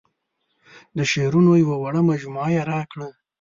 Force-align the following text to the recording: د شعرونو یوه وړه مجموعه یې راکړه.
د 0.97 0.99
شعرونو 1.11 1.51
یوه 1.63 1.75
وړه 1.79 2.01
مجموعه 2.09 2.49
یې 2.55 2.61
راکړه. 2.71 3.07